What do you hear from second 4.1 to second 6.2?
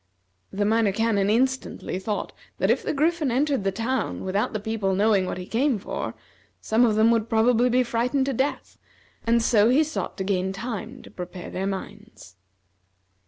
without the people knowing what he came for,